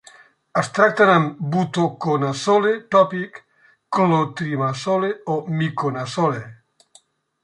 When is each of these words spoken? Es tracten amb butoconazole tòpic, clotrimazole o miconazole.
Es 0.59 0.69
tracten 0.75 1.09
amb 1.15 1.41
butoconazole 1.55 2.71
tòpic, 2.95 3.37
clotrimazole 3.97 5.11
o 5.35 5.37
miconazole. 5.61 6.41